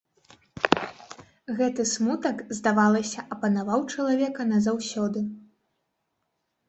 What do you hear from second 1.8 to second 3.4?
смутак, здавалася,